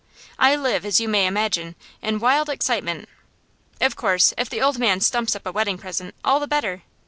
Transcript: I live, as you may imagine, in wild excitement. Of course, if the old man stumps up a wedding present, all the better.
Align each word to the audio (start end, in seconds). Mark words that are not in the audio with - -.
I 0.39 0.55
live, 0.55 0.83
as 0.83 0.99
you 0.99 1.07
may 1.07 1.27
imagine, 1.27 1.75
in 2.01 2.17
wild 2.17 2.49
excitement. 2.49 3.07
Of 3.79 3.95
course, 3.95 4.33
if 4.35 4.49
the 4.49 4.59
old 4.59 4.79
man 4.79 4.99
stumps 4.99 5.35
up 5.35 5.45
a 5.45 5.51
wedding 5.51 5.77
present, 5.77 6.15
all 6.25 6.39
the 6.39 6.47
better. 6.47 6.81